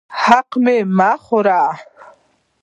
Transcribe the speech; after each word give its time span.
حق 0.23 0.51
مه 0.97 1.11
خورئ 1.25 1.67